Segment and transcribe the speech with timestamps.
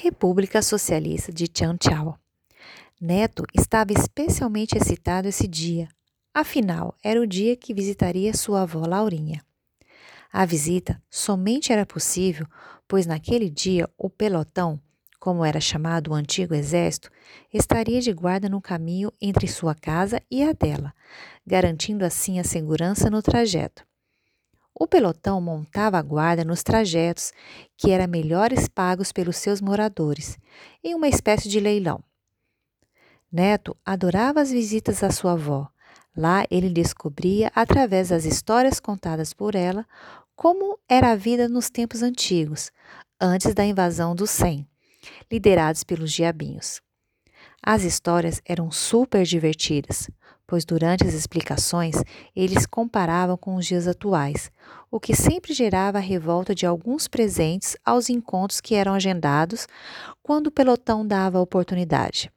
[0.00, 2.16] República Socialista de Tianchao.
[3.00, 5.88] Neto estava especialmente excitado esse dia,
[6.32, 9.44] afinal, era o dia que visitaria sua avó Laurinha.
[10.32, 12.46] A visita somente era possível
[12.86, 14.80] pois naquele dia o pelotão,
[15.18, 17.10] como era chamado o antigo exército,
[17.52, 20.94] estaria de guarda no caminho entre sua casa e a dela,
[21.44, 23.84] garantindo assim a segurança no trajeto.
[24.80, 27.32] O pelotão montava a guarda nos trajetos
[27.76, 30.38] que eram melhores pagos pelos seus moradores,
[30.84, 32.00] em uma espécie de leilão.
[33.30, 35.68] Neto adorava as visitas à sua avó.
[36.16, 39.84] Lá ele descobria, através das histórias contadas por ela,
[40.36, 42.70] como era a vida nos tempos antigos,
[43.20, 44.64] antes da invasão dos Sem,
[45.30, 46.80] liderados pelos diabinhos.
[47.62, 50.08] As histórias eram super divertidas,
[50.46, 51.96] pois durante as explicações
[52.34, 54.50] eles comparavam com os dias atuais,
[54.90, 59.66] o que sempre gerava a revolta de alguns presentes aos encontros que eram agendados
[60.22, 62.32] quando o pelotão dava a oportunidade.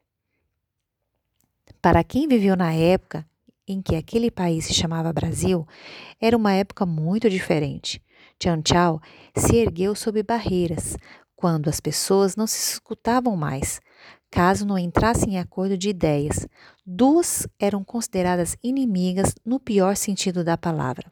[1.82, 3.26] Para quem viveu na época
[3.68, 5.66] em que aquele país se chamava Brasil,
[6.20, 8.02] era uma época muito diferente.
[8.68, 9.00] Chao
[9.36, 10.98] se ergueu sob barreiras,
[11.36, 13.80] quando as pessoas não se escutavam mais,
[14.32, 16.48] caso não entrassem em acordo de ideias.
[16.86, 21.12] Duas eram consideradas inimigas no pior sentido da palavra.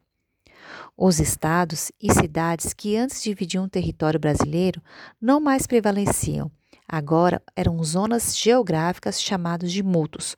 [0.96, 4.82] Os estados e cidades que antes dividiam o território brasileiro
[5.20, 6.50] não mais prevaleciam.
[6.88, 10.36] Agora eram zonas geográficas chamadas de mutos,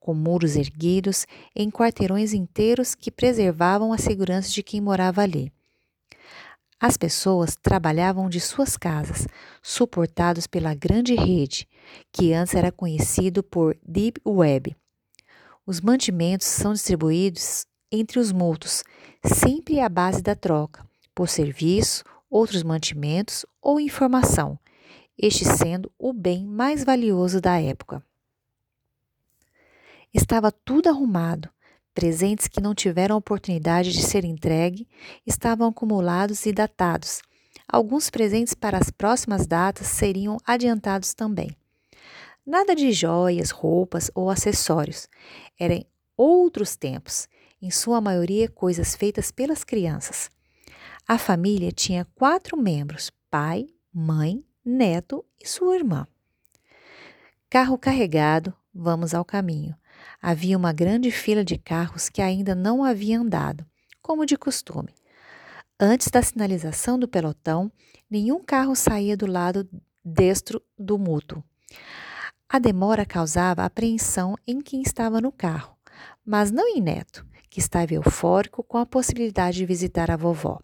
[0.00, 5.52] com muros erguidos em quarteirões inteiros que preservavam a segurança de quem morava ali.
[6.80, 9.28] As pessoas trabalhavam de suas casas,
[9.62, 11.68] suportados pela grande rede,
[12.12, 14.76] que antes era conhecido por Deep Web.
[15.66, 18.82] Os mantimentos são distribuídos entre os mútuos,
[19.24, 24.58] sempre à base da troca, por serviço, outros mantimentos ou informação,
[25.16, 28.04] este sendo o bem mais valioso da época.
[30.12, 31.48] Estava tudo arrumado,
[31.94, 34.88] Presentes que não tiveram oportunidade de ser entregue
[35.26, 37.20] estavam acumulados e datados.
[37.68, 41.54] Alguns presentes para as próximas datas seriam adiantados também.
[42.44, 45.08] Nada de joias, roupas ou acessórios.
[45.58, 45.84] Eram
[46.16, 47.28] outros tempos,
[47.60, 50.28] em sua maioria coisas feitas pelas crianças.
[51.06, 56.04] A família tinha quatro membros: pai, mãe, neto e sua irmã.
[57.48, 59.76] Carro carregado, vamos ao caminho.
[60.20, 63.64] Havia uma grande fila de carros que ainda não haviam andado,
[64.00, 64.92] como de costume.
[65.78, 67.70] Antes da sinalização do pelotão,
[68.10, 69.68] nenhum carro saía do lado
[70.04, 71.44] destro do mútuo.
[72.52, 75.74] A demora causava apreensão em quem estava no carro,
[76.24, 80.60] mas não em Neto, que estava eufórico com a possibilidade de visitar a vovó.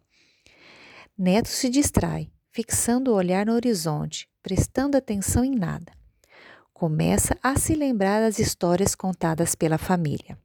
[1.17, 5.99] Neto se distrai, fixando o olhar no horizonte, prestando atenção em nada
[6.79, 10.39] começa a se lembrar das histórias contadas pela família.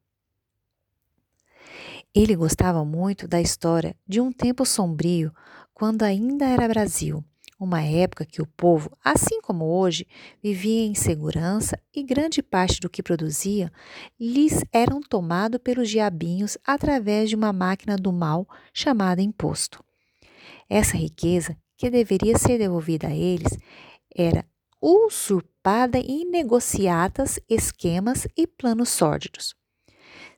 [2.12, 5.32] Ele gostava muito da história de um tempo sombrio,
[5.76, 7.24] quando ainda era Brasil,
[7.60, 10.08] uma época que o povo, assim como hoje,
[10.42, 13.72] vivia em segurança e grande parte do que produzia
[14.20, 19.84] lhes eram tomado pelos diabinhos através de uma máquina do mal chamada imposto.
[20.70, 23.58] Essa riqueza, que deveria ser devolvida a eles,
[24.16, 24.46] era
[24.82, 29.56] usurpada em negociatas, esquemas e planos sórdidos.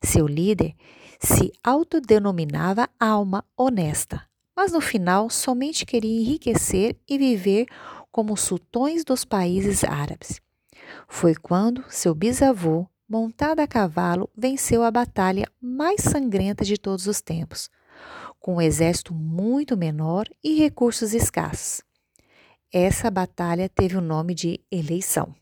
[0.03, 0.75] Seu líder
[1.19, 4.21] se autodenominava alma honesta,
[4.55, 7.67] mas no final somente queria enriquecer e viver
[8.11, 10.39] como sultões dos países árabes.
[11.07, 17.21] Foi quando seu bisavô, montado a cavalo, venceu a batalha mais sangrenta de todos os
[17.21, 17.69] tempos,
[18.39, 21.81] com um exército muito menor e recursos escassos.
[22.71, 25.35] Essa batalha teve o nome de eleição.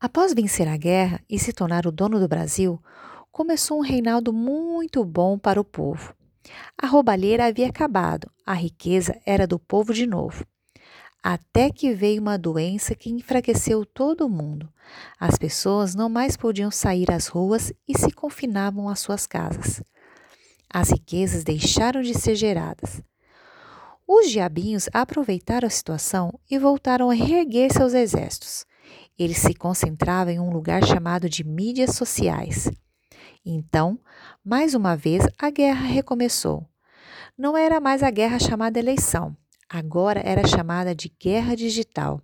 [0.00, 2.82] Após vencer a guerra e se tornar o dono do Brasil,
[3.30, 6.12] começou um reinado muito bom para o povo.
[6.76, 10.44] A roubalheira havia acabado, a riqueza era do povo de novo.
[11.22, 14.68] Até que veio uma doença que enfraqueceu todo o mundo.
[15.20, 19.80] As pessoas não mais podiam sair às ruas e se confinavam às suas casas.
[20.68, 23.00] As riquezas deixaram de ser geradas.
[24.06, 28.66] Os diabinhos aproveitaram a situação e voltaram a reerguer seus exércitos.
[29.16, 32.68] Eles se concentravam em um lugar chamado de mídias sociais.
[33.44, 33.98] Então,
[34.44, 36.66] mais uma vez, a guerra recomeçou.
[37.36, 39.36] Não era mais a guerra chamada eleição,
[39.68, 42.20] agora era chamada de guerra digital,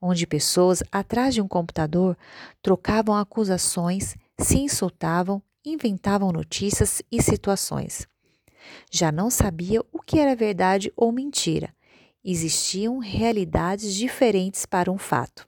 [0.00, 2.16] onde pessoas atrás de um computador
[2.62, 8.06] trocavam acusações, se insultavam, inventavam notícias e situações.
[8.90, 11.72] Já não sabia o que era verdade ou mentira,
[12.28, 15.46] Existiam realidades diferentes para um fato.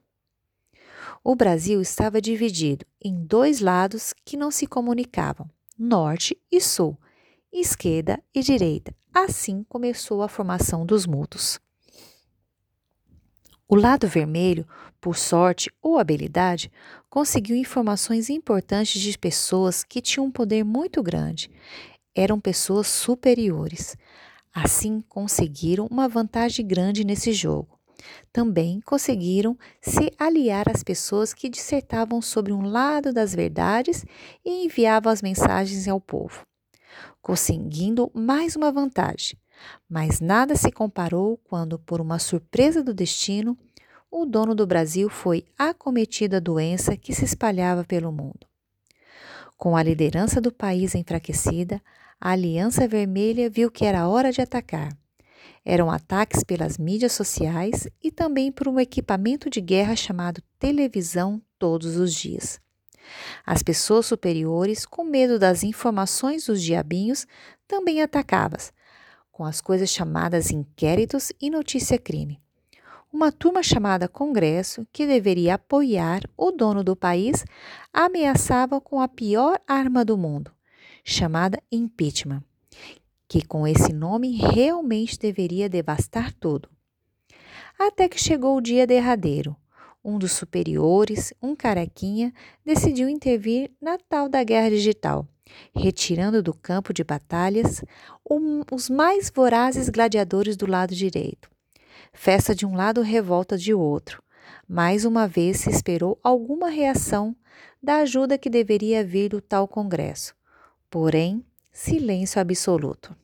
[1.23, 5.49] O Brasil estava dividido em dois lados que não se comunicavam,
[5.79, 6.97] norte e sul,
[7.53, 8.95] esquerda e direita.
[9.13, 11.59] Assim começou a formação dos mútuos.
[13.71, 14.67] O lado vermelho,
[14.99, 16.73] por sorte ou habilidade,
[17.11, 21.51] conseguiu informações importantes de pessoas que tinham um poder muito grande.
[22.15, 23.95] Eram pessoas superiores.
[24.55, 27.78] Assim, conseguiram uma vantagem grande nesse jogo.
[28.33, 34.05] Também conseguiram se aliar às pessoas que dissertavam sobre um lado das verdades
[34.45, 36.47] e enviavam as mensagens ao povo,
[37.21, 39.39] conseguindo mais uma vantagem.
[39.89, 43.59] Mas nada se comparou quando, por uma surpresa do destino,
[44.11, 48.47] o dono do Brasil foi acometido da doença que se espalhava pelo mundo.
[49.57, 51.83] Com a liderança do país enfraquecida,
[52.21, 54.97] a Aliança Vermelha viu que era hora de atacar.
[55.65, 61.97] Eram ataques pelas mídias sociais e também por um equipamento de guerra chamado televisão todos
[61.97, 62.61] os dias.
[63.45, 67.27] As pessoas superiores, com medo das informações dos diabinhos,
[67.67, 68.59] também atacavam,
[69.31, 72.41] com as coisas chamadas inquéritos e notícia-crime.
[73.11, 77.45] Uma turma chamada Congresso, que deveria apoiar o dono do país,
[77.93, 80.51] ameaçava com a pior arma do mundo,
[81.03, 82.43] chamada impeachment,
[83.29, 86.69] que com esse nome realmente deveria devastar tudo.
[87.79, 89.55] Até que chegou o dia derradeiro.
[90.03, 92.33] Um dos superiores, um carequinha,
[92.65, 95.29] decidiu intervir na tal da guerra digital,
[95.77, 97.85] retirando do campo de batalhas
[98.29, 101.51] um, os mais vorazes gladiadores do lado direito.
[102.13, 104.23] Festa de um lado, revolta de outro.
[104.67, 107.37] Mais uma vez se esperou alguma reação
[107.83, 110.35] da ajuda que deveria vir do tal congresso.
[110.91, 113.17] Porém, silêncio absoluto.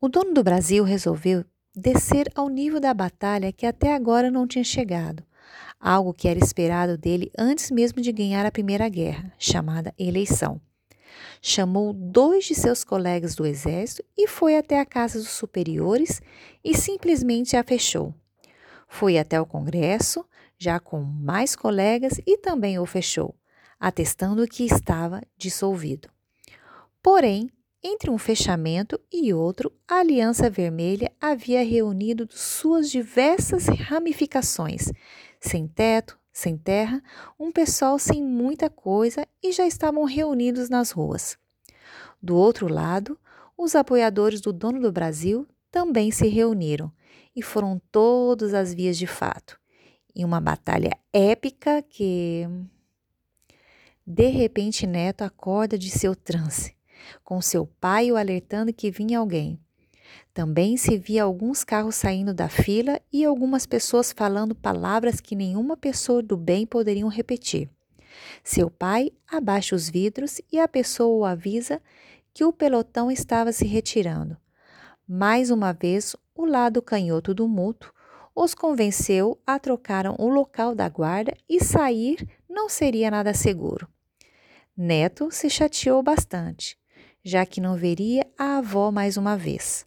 [0.00, 1.44] O dono do Brasil resolveu
[1.74, 5.24] descer ao nível da batalha que até agora não tinha chegado,
[5.80, 10.60] algo que era esperado dele antes mesmo de ganhar a Primeira Guerra, chamada eleição.
[11.40, 16.20] Chamou dois de seus colegas do exército e foi até a casa dos superiores
[16.64, 18.14] e simplesmente a fechou.
[18.88, 20.24] Foi até o Congresso,
[20.58, 23.34] já com mais colegas, e também o fechou
[23.78, 26.08] atestando que estava dissolvido.
[27.02, 27.50] Porém,
[27.82, 34.92] entre um fechamento e outro, a Aliança Vermelha havia reunido suas diversas ramificações,
[35.40, 37.02] sem teto, sem terra,
[37.38, 41.38] um pessoal sem muita coisa e já estavam reunidos nas ruas.
[42.20, 43.18] Do outro lado,
[43.56, 46.92] os apoiadores do dono do Brasil também se reuniram
[47.34, 49.58] e foram todas as vias de fato,
[50.14, 52.46] em uma batalha épica que
[54.10, 56.74] de repente, Neto acorda de seu transe,
[57.24, 59.58] com seu pai o alertando que vinha alguém.
[60.32, 65.76] Também se via alguns carros saindo da fila e algumas pessoas falando palavras que nenhuma
[65.76, 67.68] pessoa do bem poderiam repetir.
[68.42, 71.80] Seu pai abaixa os vidros e a pessoa o avisa
[72.32, 74.36] que o pelotão estava se retirando.
[75.06, 77.92] Mais uma vez, o lado canhoto do mútuo
[78.34, 83.88] os convenceu a trocar o local da guarda e sair não seria nada seguro.
[84.76, 86.77] Neto se chateou bastante,
[87.28, 89.84] já que não veria a avó mais uma vez.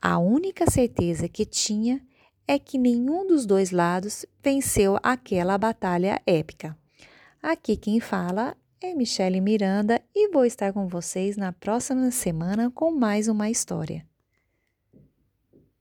[0.00, 2.00] A única certeza que tinha
[2.46, 6.76] é que nenhum dos dois lados venceu aquela batalha épica.
[7.42, 12.92] Aqui quem fala é Michele Miranda e vou estar com vocês na próxima semana com
[12.92, 14.09] mais uma história.